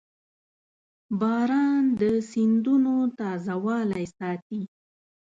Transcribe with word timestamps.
•باران 1.19 1.83
د 1.99 2.01
سیندونو 2.31 2.95
تازهوالی 3.19 4.05
ساتي. 4.17 4.61